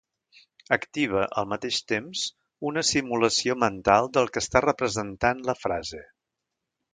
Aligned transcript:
Activa, 0.75 1.25
al 1.41 1.45
mateix 1.51 1.77
temps, 1.91 2.23
una 2.69 2.83
simulació 2.93 3.57
mental 3.65 4.09
del 4.17 4.33
que 4.35 4.43
està 4.45 4.63
representant 4.67 5.45
la 5.51 5.57
frase. 5.67 6.03